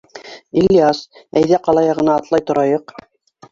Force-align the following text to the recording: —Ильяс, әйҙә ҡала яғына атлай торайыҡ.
—Ильяс, 0.61 1.01
әйҙә 1.43 1.61
ҡала 1.69 1.85
яғына 1.89 2.17
атлай 2.23 2.47
торайыҡ. 2.51 2.99